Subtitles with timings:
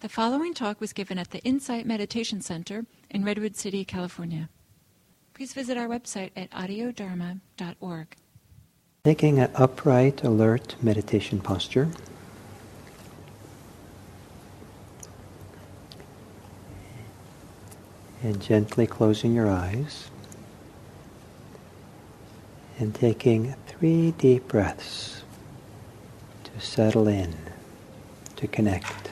[0.00, 4.48] The following talk was given at the Insight Meditation Center in Redwood City, California.
[5.34, 8.16] Please visit our website at audiodharma.org.
[9.04, 11.90] Taking an upright, alert meditation posture.
[18.22, 20.10] And gently closing your eyes.
[22.78, 25.24] And taking three deep breaths
[26.44, 27.36] to settle in,
[28.36, 29.10] to connect.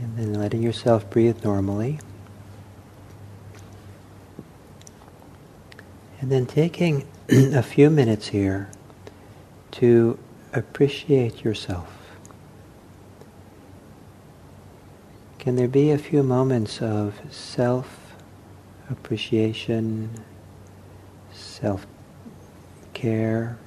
[0.00, 1.98] And then letting yourself breathe normally.
[6.22, 8.70] And then taking a few minutes here
[9.72, 10.18] to
[10.54, 11.92] appreciate yourself.
[15.38, 18.14] Can there be a few moments of self
[18.88, 20.24] appreciation,
[21.30, 21.86] self
[22.94, 23.58] care,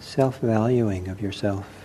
[0.00, 1.83] self valuing of yourself?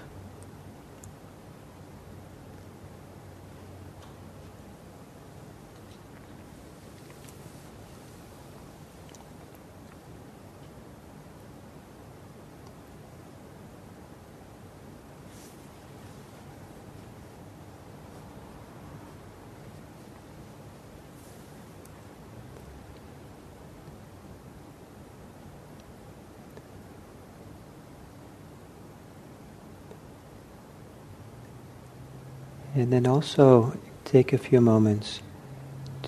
[32.76, 35.22] And then also take a few moments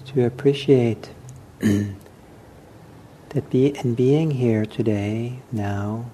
[0.05, 1.09] to appreciate
[1.59, 6.11] that be, in being here today, now,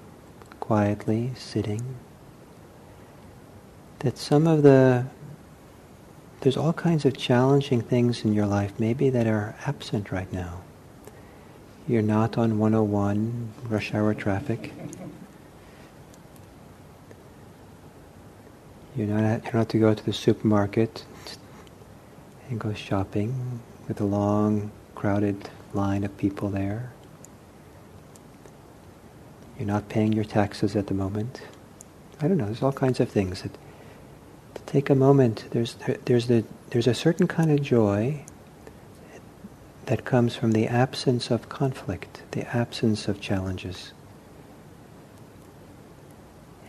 [0.60, 1.96] quietly sitting,
[4.00, 5.06] that some of the
[6.40, 10.60] there's all kinds of challenging things in your life maybe that are absent right now.
[11.88, 14.72] You're not on 101 rush hour traffic.
[18.98, 21.04] You don't have to go to the supermarket
[22.50, 26.90] and go shopping with a long, crowded line of people there.
[29.56, 31.42] You're not paying your taxes at the moment.
[32.20, 32.46] I don't know.
[32.46, 33.52] There's all kinds of things that
[34.54, 35.44] to take a moment.
[35.52, 35.76] There's
[36.06, 38.24] there's the there's a certain kind of joy
[39.86, 43.92] that comes from the absence of conflict, the absence of challenges.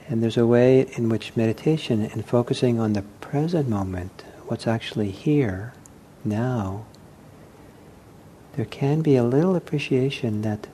[0.10, 5.12] And there's a way in which meditation and focusing on the present moment, what's actually
[5.12, 5.74] here,
[6.26, 6.86] now,
[8.56, 10.68] there can be a little appreciation that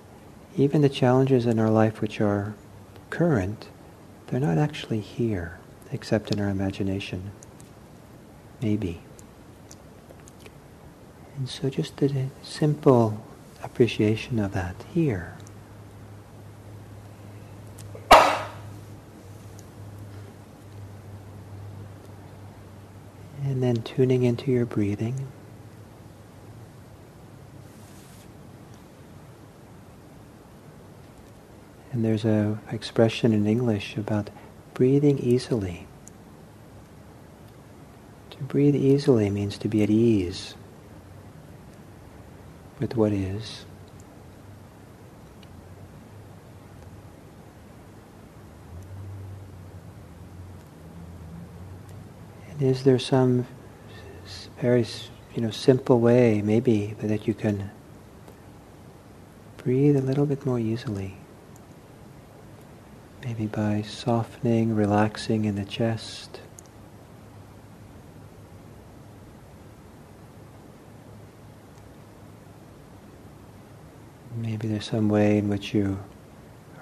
[0.55, 2.55] even the challenges in our life which are
[3.09, 3.67] current,
[4.27, 5.59] they're not actually here,
[5.91, 7.31] except in our imagination.
[8.61, 9.01] Maybe.
[11.37, 13.21] And so just a simple
[13.61, 15.35] appreciation of that here.
[23.75, 25.27] And tuning into your breathing.
[31.91, 34.29] And there's a expression in English about
[34.73, 35.87] breathing easily.
[38.29, 40.55] To breathe easily means to be at ease
[42.79, 43.65] with what is.
[52.51, 53.45] And is there some
[54.59, 54.85] very
[55.33, 57.71] you know simple way maybe but that you can
[59.65, 61.15] breathe a little bit more easily?
[63.23, 66.39] Maybe by softening, relaxing in the chest.
[74.35, 75.97] Maybe there's some way in which you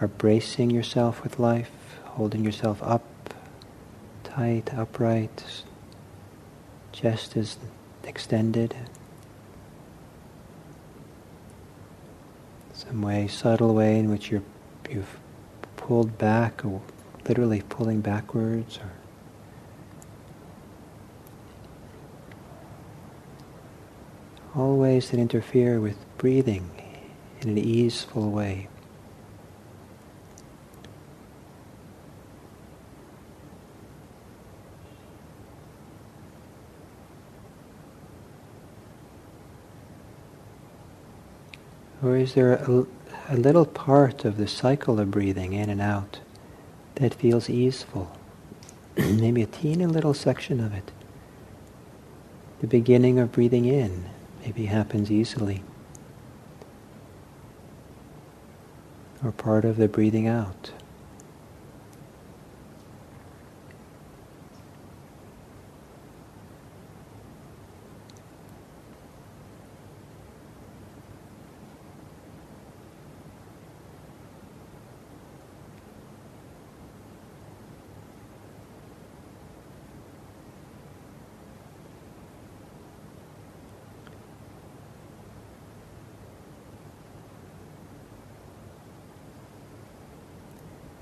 [0.01, 1.71] are bracing yourself with life,
[2.03, 3.05] holding yourself up,
[4.25, 5.63] tight, upright,
[6.93, 7.57] chest is
[8.03, 8.75] extended.
[12.73, 14.43] Some way, subtle way in which you're,
[14.89, 15.19] you've
[15.75, 16.81] pulled back, or
[17.27, 18.91] literally pulling backwards, or
[24.55, 26.69] all ways that interfere with breathing
[27.41, 28.67] in an easeful way.
[42.03, 42.85] Or is there a,
[43.29, 46.19] a little part of the cycle of breathing in and out
[46.95, 48.11] that feels easeful?
[48.97, 50.91] Maybe a teeny little section of it.
[52.59, 54.05] The beginning of breathing in
[54.41, 55.63] maybe happens easily.
[59.23, 60.71] Or part of the breathing out.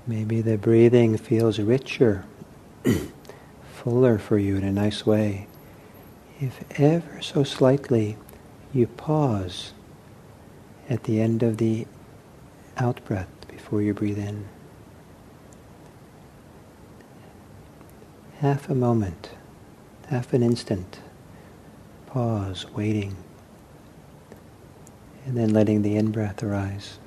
[0.06, 2.24] Maybe the breathing feels richer,
[3.72, 5.46] fuller for you in a nice way.
[6.40, 8.16] If ever so slightly
[8.72, 9.72] you pause
[10.88, 11.86] at the end of the
[12.76, 14.48] out breath before you breathe in.
[18.40, 19.30] Half a moment,
[20.08, 20.98] half an instant,
[22.06, 23.16] pause, waiting,
[25.24, 26.98] and then letting the in breath arise.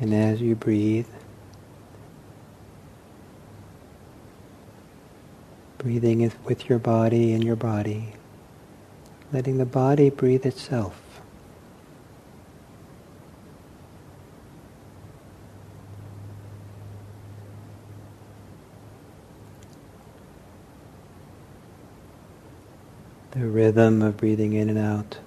[0.00, 1.06] And as you breathe,
[5.76, 8.14] breathing is with your body and your body,
[9.30, 10.98] letting the body breathe itself.
[23.32, 25.18] The rhythm of breathing in and out.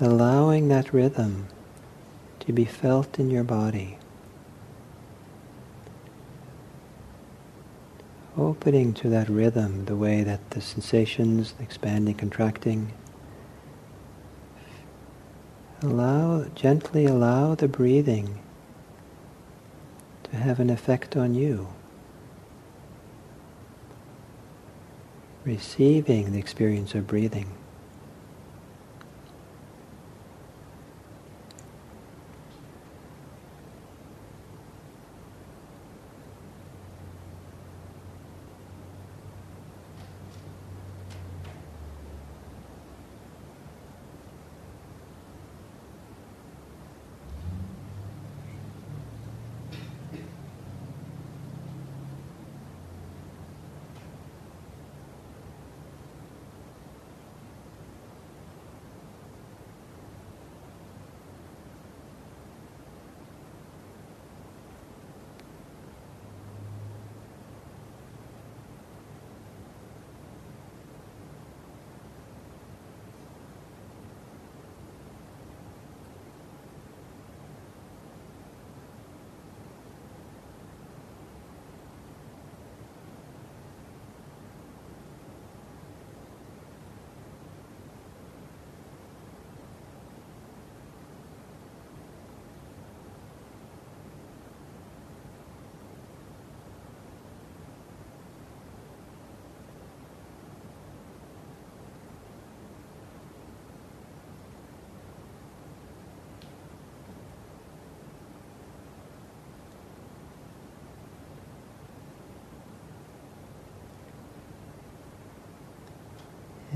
[0.00, 1.48] Allowing that rhythm
[2.46, 3.98] to be felt in your body.
[8.38, 12.92] Opening to that rhythm, the way that the sensations, expanding, contracting,
[15.82, 18.38] allow, gently allow the breathing
[20.24, 21.68] to have an effect on you.
[25.44, 27.52] Receiving the experience of breathing.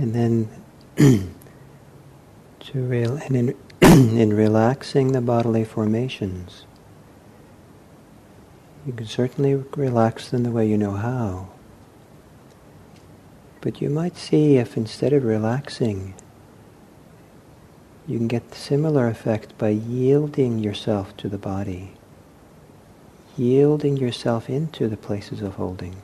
[0.01, 0.49] And then
[2.61, 3.57] to real and in,
[4.19, 6.65] in relaxing the bodily formations,
[8.87, 11.51] you can certainly relax them the way you know how.
[13.61, 16.15] But you might see if instead of relaxing,
[18.07, 21.93] you can get similar effect by yielding yourself to the body,
[23.37, 25.97] yielding yourself into the places of holding.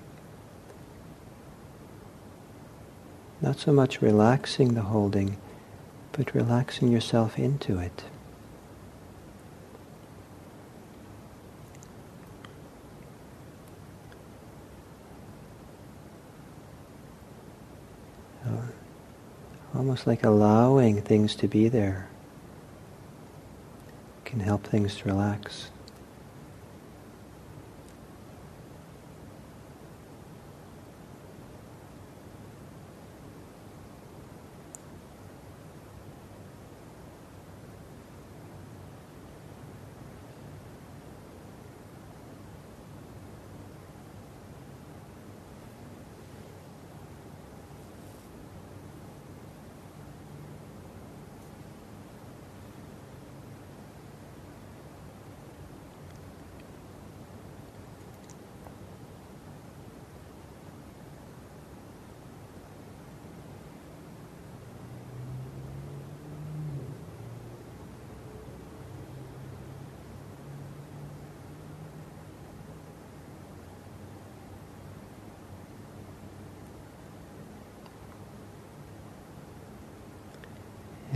[3.41, 5.37] Not so much relaxing the holding,
[6.13, 8.05] but relaxing yourself into it.
[18.47, 18.73] Um,
[19.75, 22.09] almost like allowing things to be there
[24.25, 25.71] can help things to relax.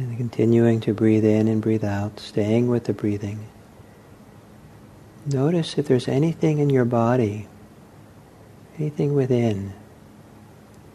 [0.00, 3.46] And continuing to breathe in and breathe out, staying with the breathing.
[5.26, 7.48] Notice if there's anything in your body,
[8.78, 9.74] anything within,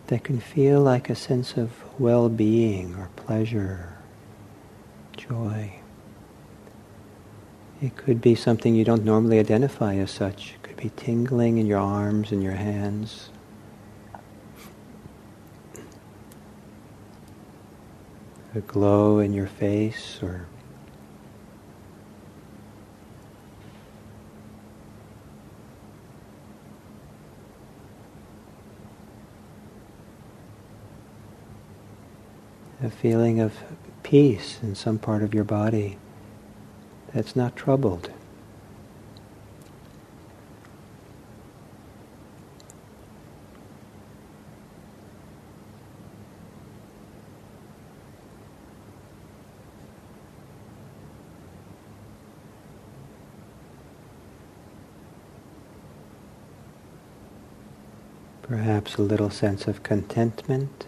[0.07, 3.95] that can feel like a sense of well-being or pleasure,
[5.15, 5.75] joy.
[7.83, 10.55] It could be something you don't normally identify as such.
[10.55, 13.29] It could be tingling in your arms and your hands.
[18.55, 20.47] A glow in your face or
[32.81, 33.53] a feeling of
[34.03, 35.97] peace in some part of your body
[37.13, 38.09] that's not troubled.
[58.47, 60.85] Perhaps a little sense of contentment.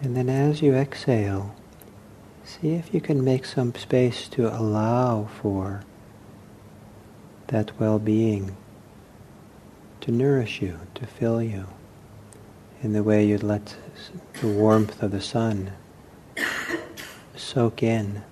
[0.00, 1.54] And then as you exhale,
[2.42, 5.82] see if you can make some space to allow for
[7.52, 8.56] that well-being
[10.00, 11.66] to nourish you, to fill you,
[12.82, 13.76] in the way you'd let
[14.40, 15.70] the warmth of the sun
[17.36, 18.22] soak in.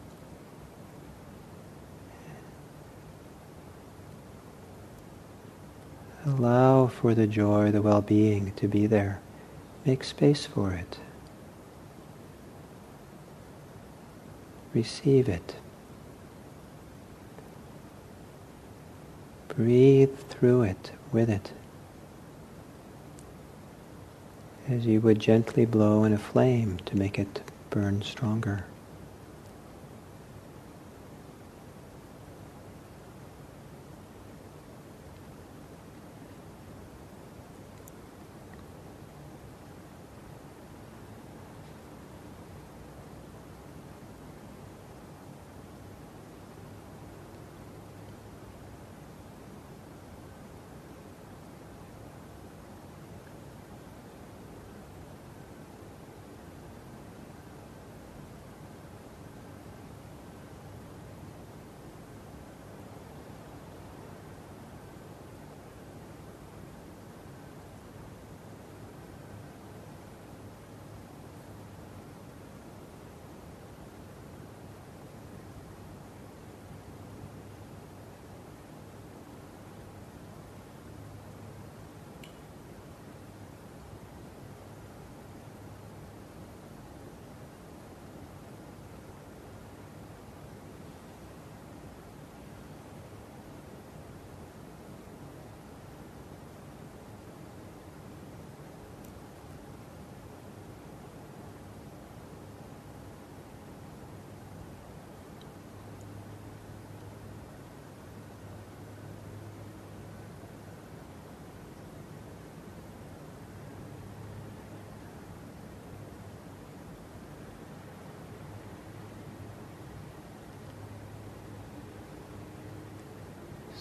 [6.24, 9.20] Allow for the joy, the well-being to be there.
[9.84, 10.98] Make space for it.
[14.72, 15.56] Receive it.
[19.60, 21.52] Breathe through it, with it,
[24.66, 28.64] as you would gently blow in a flame to make it burn stronger.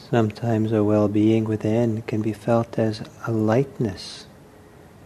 [0.09, 4.25] Sometimes a well-being within can be felt as a lightness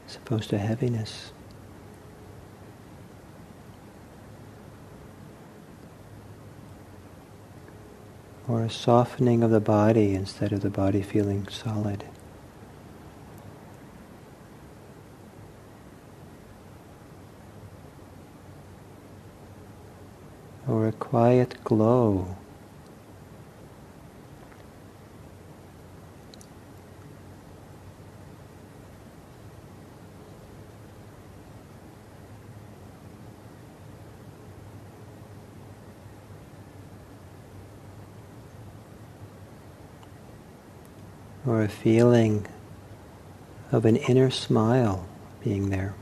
[0.07, 1.33] as opposed to heaviness.
[8.47, 12.05] Or a softening of the body instead of the body feeling solid.
[20.65, 22.37] Or a quiet glow
[41.45, 42.47] or a feeling
[43.71, 45.07] of an inner smile
[45.43, 45.93] being there.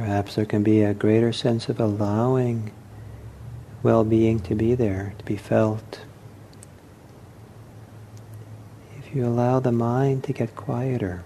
[0.00, 2.72] Perhaps there can be a greater sense of allowing
[3.82, 6.00] well-being to be there, to be felt.
[8.96, 11.22] If you allow the mind to get quieter,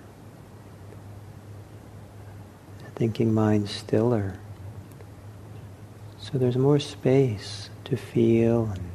[2.80, 4.40] the thinking mind stiller,
[6.18, 8.90] so there's more space to feel and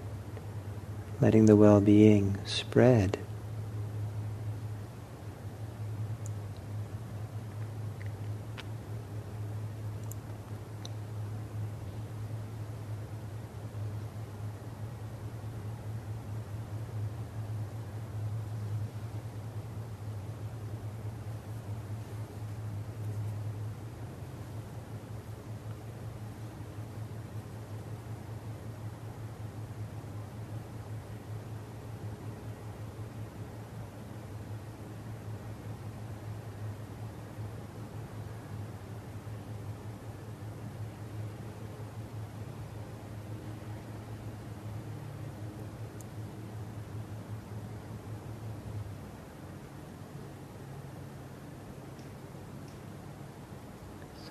[1.22, 3.18] letting the well-being spread.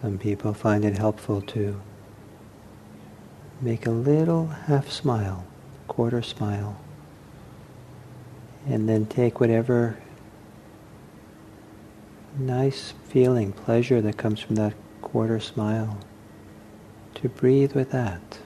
[0.01, 1.81] Some people find it helpful to
[3.61, 5.45] make a little half smile,
[5.89, 6.81] quarter smile,
[8.67, 9.99] and then take whatever
[12.39, 15.99] nice feeling, pleasure that comes from that quarter smile,
[17.15, 18.39] to breathe with that.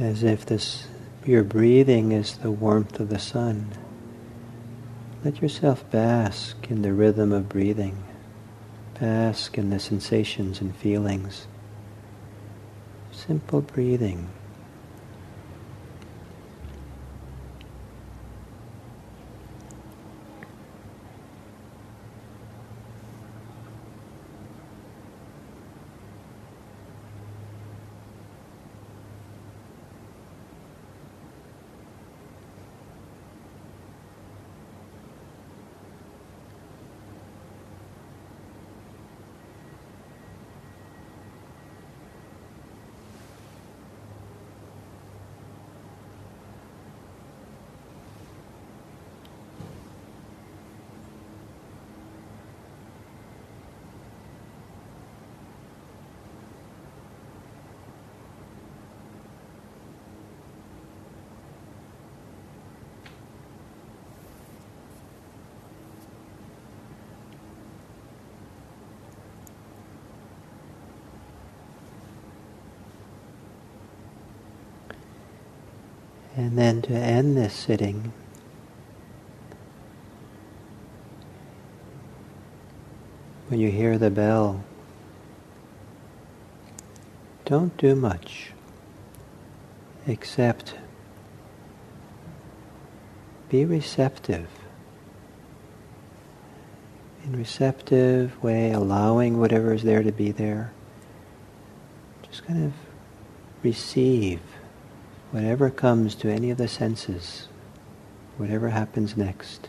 [0.00, 0.86] As if this
[1.24, 3.70] your breathing is the warmth of the sun.
[5.24, 8.04] Let yourself bask in the rhythm of breathing,
[8.98, 11.46] bask in the sensations and feelings.
[13.10, 14.30] Simple breathing.
[76.38, 78.12] And then to end this sitting,
[83.48, 84.62] when you hear the bell,
[87.44, 88.52] don't do much
[90.06, 90.76] except
[93.48, 94.46] be receptive.
[97.24, 100.70] In receptive way, allowing whatever is there to be there.
[102.22, 102.72] Just kind of
[103.64, 104.40] receive
[105.30, 107.48] whatever comes to any of the senses,
[108.36, 109.68] whatever happens next.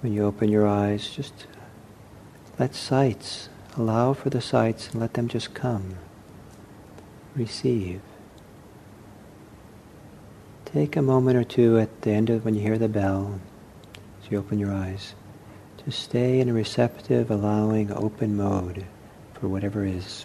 [0.00, 1.46] When you open your eyes, just
[2.58, 5.96] let sights, allow for the sights and let them just come.
[7.36, 8.00] Receive.
[10.64, 13.40] Take a moment or two at the end of when you hear the bell,
[14.22, 15.14] as you open your eyes,
[15.84, 18.86] to stay in a receptive, allowing, open mode
[19.34, 20.24] for whatever is.